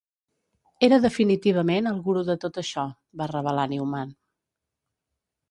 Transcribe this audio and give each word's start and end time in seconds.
Era 0.87 0.97
definitivament 1.03 1.89
el 1.91 1.99
gurú 2.07 2.23
de 2.31 2.37
tot 2.47 2.57
això, 2.63 2.87
va 3.23 3.29
revelar 3.35 3.67
Newman. 3.77 4.17